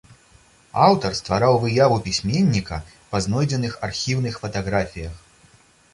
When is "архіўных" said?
3.89-4.33